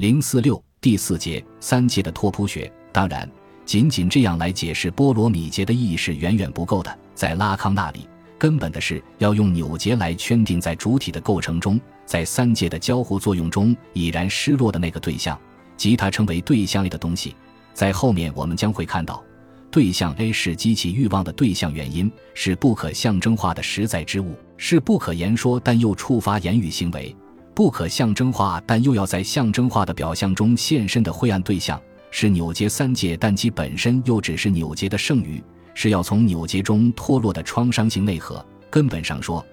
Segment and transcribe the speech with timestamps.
[0.00, 2.72] 零四六第四节三界的拓扑学。
[2.90, 3.30] 当然，
[3.66, 6.98] 仅仅这样来解释波罗米节的意义是远远不够的。
[7.14, 8.08] 在拉康那里，
[8.38, 15.38] 根本的是要用纽结来圈定在主体的构成中，在三界的交互作用中已然失落的那个对象，
[15.76, 17.36] 即它称为对象类的东西。
[17.74, 19.22] 在后面我们将会看到，
[19.70, 27.14] 对象 A 是激起欲望的对象原因，是不可象征化的实在之物，是不可言说但又触发言语行为。
[27.60, 31.78] 不可象征化，但又要在象征化的表象中现身的灰暗对象，
[32.10, 38.42] 是扭结三界，但其本身又只是扭结的剩余，是要从扭结中脱落的创伤性内核。
[38.70, 39.44] 根本上说，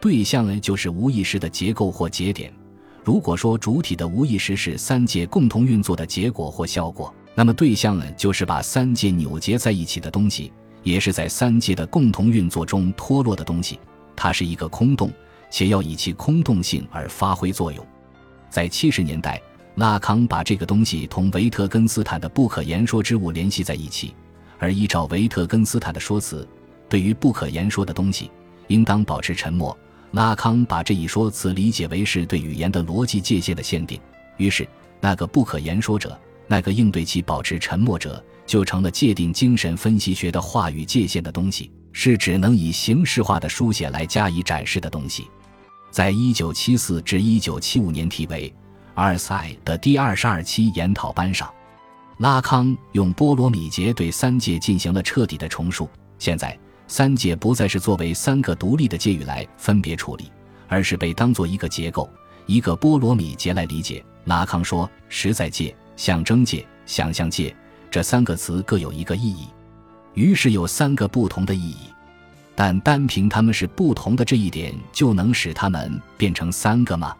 [0.00, 2.52] 对象呢就是无意识的结构或节点。
[3.04, 13.78] 如果说主体的无意识是三界共同运作的结果或效果，那么对象呢就是把三界扭结在一起的东西，也是在三界的共同运作中脱落的东西。
[14.16, 15.12] 它是一个空洞。
[15.52, 17.86] 且要以其空洞性而发挥作用。
[18.48, 19.40] 在七十年代，
[19.74, 24.14] 拉康把这个东西同维特根斯坦的不可言说之物联系在一起，
[24.58, 26.48] 而依照维特根斯坦的说辞，
[26.88, 28.30] 对于不可言说的东西，
[28.68, 29.76] 应当保持沉默。
[30.12, 34.00] 拉康把这一说辞理解为是对语言的逻辑界限的限定，
[34.38, 34.66] 于是
[35.00, 45.26] 那个不可言说者，那个应对其保持沉默者，就成了界定精神分析学的话语界限的东西，是只能以形式化的书写来加以展示的东西。
[45.92, 48.48] 在一九七四至一九七五年题为
[48.94, 51.52] 《阿尔塞》的第二十二期研讨班上，
[52.16, 55.86] 拉康用波罗米结对三界进行了彻底的重述。
[56.18, 60.32] 现在，三界不再是作为三个独立的界域来分别处理，
[60.66, 62.08] 而是被当作一个结构、
[62.46, 64.02] 一个波罗米结来理解。
[64.24, 67.54] 拉康说：“实在界、象征界、想象界
[67.90, 69.48] 这三个词各有一个意义，
[70.14, 71.91] 于是有三个不同的意义。”
[72.54, 77.16] 但单凭他们是不同的这一点，就能使他们变成三个吗？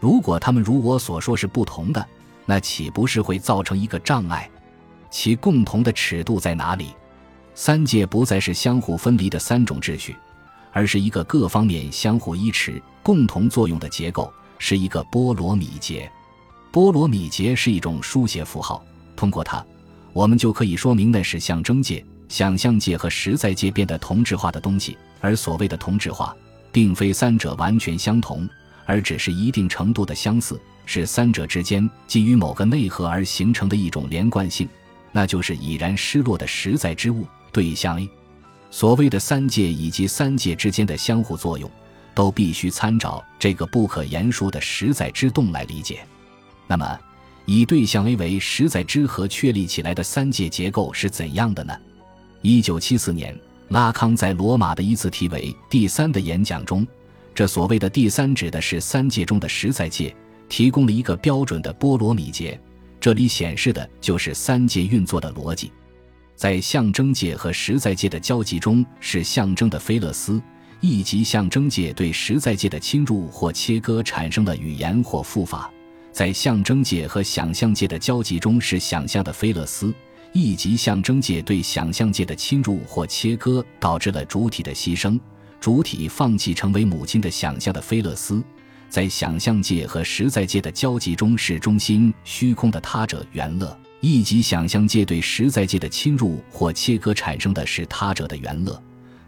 [0.00, 2.06] 如果他们如我所说是不同的，
[2.44, 4.50] 那岂不是会造成一个障碍？
[5.10, 6.88] 其共同的尺度在哪里？
[7.54, 10.16] 三界不再是相互分离的三种秩序，
[10.72, 16.10] 而是一个各方面相互依持、共同作用的结构，是一个波罗米结。
[16.72, 19.64] 波罗米结是一种书写符号，通过它，
[20.12, 22.04] 我们就可以说明那是象征界。
[22.28, 26.34] 想象界和实在界变得同质化的东西，而所谓的同质化，
[26.72, 28.48] 并非三者完全相同，
[28.86, 34.68] 而只是一定程度的相似，是三者之间基于某个内核而形成的一种连贯性，
[35.12, 38.08] 那就是已然失落的实在之物对象 A。
[38.70, 41.70] 所谓的三界以及三界之间的相互作用，
[42.14, 46.00] 都必须参照这个不可言说的实在之动来理解。
[46.66, 46.98] 那么，
[47.44, 51.72] 以对象 A 为实在之核确立起来的三界结构是怎样的呢？
[52.46, 53.34] 一九七四年，
[53.68, 56.86] 拉康在罗马的一次题为“第三”的演讲中，
[57.34, 60.14] 这所谓的“第三”指的是三界中的实在界，
[60.46, 62.60] 提供了一个标准的波罗米结。
[63.00, 65.72] 这里显示的就是三界运作的逻辑。
[66.36, 70.38] 在象征界和实在界的交集中，是象征的菲勒斯，
[70.82, 75.70] 以及象征界对实在界的侵入或切割产生了语言或复法；
[76.12, 79.94] 在象征界和想象界的交集中，是想象的菲勒斯。
[80.36, 85.16] 一级象征界对想象界的侵入或切割，导致了主体的牺牲，
[85.60, 88.42] 主体放弃成为母亲的想象的菲勒斯，
[88.88, 93.78] 在想象界和实在界的交集中是中心虚空的他者元乐。
[94.00, 98.82] 一级想象界对实在界的侵入或切割产生的是他者的元乐，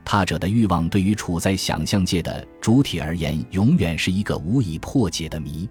[0.04, 5.68] 他者的欲望对于处在想象界的主体而言，永远是一个无以破解的谜。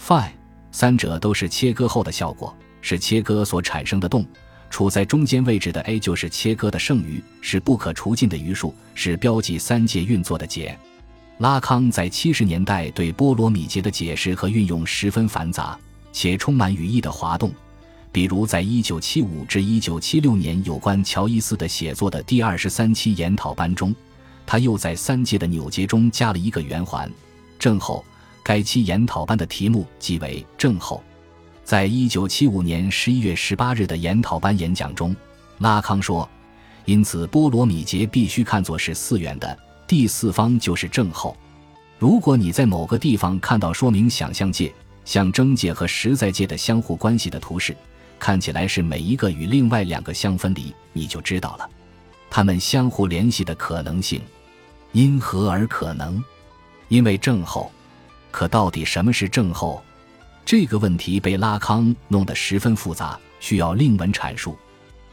[0.00, 0.32] Fine，
[0.72, 4.26] 三者都是切割后的效果，是切割所产生的动。
[4.74, 10.76] 处在中间位置的 A 就是切割的剩余，是不可除尽的余数，是标记三界运作的结。
[11.38, 15.78] 拉康在七十年代对波罗米结的解释和运用十分繁杂，
[16.12, 17.52] 且充满语义的滑动。
[18.10, 23.94] 比如，在一九七五至一九七六年有关乔伊斯的写作的第二十三期研讨班中，
[24.44, 27.08] 他又在三界的扭结中加了一个圆环，
[27.60, 28.04] 正后。
[28.42, 31.00] 该期研讨班的题目即为正后。
[31.64, 35.16] 在一九七五年十一月十八日的研讨班演讲中，
[35.60, 36.28] 拉康说
[36.84, 41.34] ：“因此，波罗米节必须看作是四元的，第四方就是正后。
[41.98, 44.70] 如果你在某个地方看到说明想象界、
[45.06, 47.74] 象征界和实在界的相互关系的图示，
[48.18, 51.66] 看起来是每一个与另外两个相分离，你就知道了，
[52.28, 54.20] 它们相互联系的可能性
[54.92, 56.22] 因何而可能？
[56.88, 57.72] 因为正后。
[58.30, 59.82] 可到底什么是正后？”
[60.44, 64.56] 这个问题被拉康弄得十分复杂，需要另文阐述。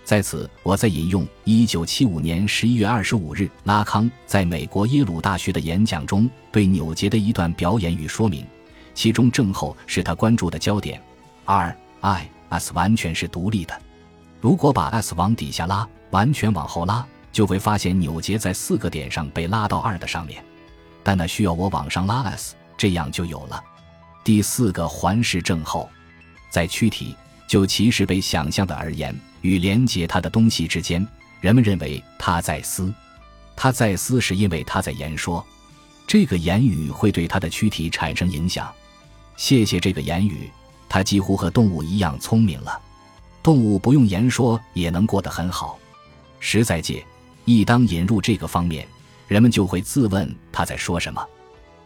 [0.03, 8.45] 在此，我再引用1975年11月25日拉康在美国耶鲁大学的演讲中对纽结的一段表演与说明，
[8.93, 11.01] 其中正后是他关注的焦点。
[11.45, 13.79] 二 i s 完全是独立的。
[14.41, 20.43] 如果把 s 往底下拉，完全往后拉，就会发现纽结在四个点上被拉到二的上面。
[21.03, 23.63] 但那需要我往上拉 s，这样就有了。
[24.23, 25.89] 第四个环视症候，
[26.49, 27.15] 在躯体
[27.47, 31.05] 就其实被想象的而言，与连接它的东西之间，
[31.39, 32.93] 人们认为它在思，
[33.55, 35.45] 它在思是因为它在言说，
[36.05, 38.71] 这个言语会对他的躯体产生影响。
[39.37, 40.51] 谢谢这个言语，
[40.87, 42.79] 他几乎和动物一样聪明了。
[43.41, 45.79] 动物不用言说也能过得很好。
[46.39, 47.03] 实在界
[47.45, 48.87] 一当引入这个方面，
[49.27, 51.25] 人们就会自问他在说什么。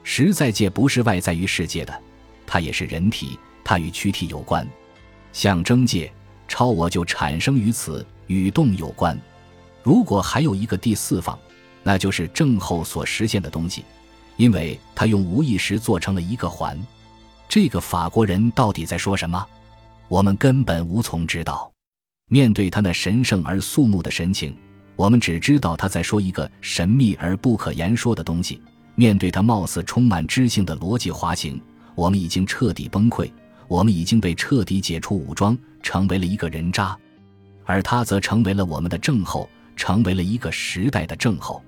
[0.04, 2.02] 实在界不是外在于世界的。
[2.48, 4.68] 它也是人体，它与躯体有关。
[5.34, 6.12] 象征界，
[6.48, 9.20] 超我就产生于此，与动有关。
[9.84, 11.38] 如果还有一个第四方，
[11.84, 13.84] 那就是正后所实现的东西，
[14.38, 16.82] 因为他用无意识做成了一个环。
[17.48, 19.46] 这个法国人到底在说什么？
[20.08, 21.72] 我们根本无从知道。
[22.28, 24.58] 面对他那神圣而肃穆的神情，
[24.96, 28.62] 我们只知道他在说一个神秘而不可言说的东西。
[28.96, 31.62] 面对他貌似充满知性的逻辑滑行。
[31.96, 33.32] 我们已经彻底崩溃，
[33.68, 36.96] 我们已经被彻底解除武装，成为了一个人渣，
[37.64, 41.64] 而他则成为了我们的正后，成为了一个时代的正后。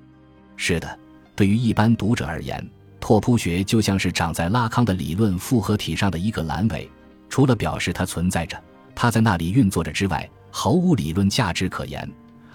[0.56, 1.00] 是的，
[1.36, 2.64] 对于一般读者而言，
[3.00, 6.90] 拓扑学就像是长在拉康的理论复合体上的一个阑尾，
[7.30, 8.62] 除了表示它存在着，
[8.94, 12.10] 它在那里运作着之外，毫无理论价值可言。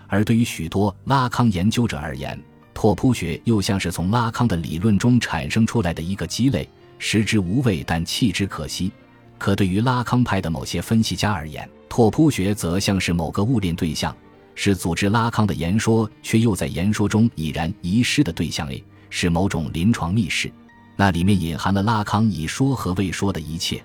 [0.08, 2.38] 而对于许多拉康研究者而言，
[2.74, 6.68] 拓扑学又像是从拉康的理论中产生出来的一个鸡肋。
[7.04, 8.92] 食之无味，但弃之可惜。
[9.36, 14.16] 可对于拉康派的某些分析家而言，拓扑学则像是某个物恋对象，
[14.54, 20.48] 是组织拉康的言说，却又在言说中已然遗失的对象 A，是某种临床密室，
[20.94, 23.82] 那里面隐含了拉康已说和未说的一切。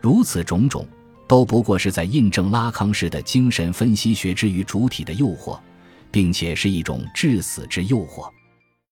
[0.00, 0.84] 如此种种，
[1.28, 5.56] 都不过是在印证拉康式的精神分析学之于主体的诱惑，
[6.10, 8.28] 并且是一种致死之诱惑。